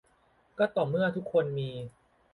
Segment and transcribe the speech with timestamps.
[0.57, 1.69] ก็ต่อเมื่อทุกคนมี